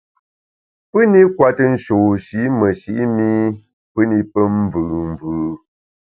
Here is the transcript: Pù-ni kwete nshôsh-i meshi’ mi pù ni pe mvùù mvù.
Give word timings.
Pù-ni 0.89 1.21
kwete 1.35 1.63
nshôsh-i 1.73 2.41
meshi’ 2.59 2.93
mi 3.15 3.29
pù 3.91 3.99
ni 4.09 4.17
pe 4.31 4.41
mvùù 4.59 4.89
mvù. 5.11 5.33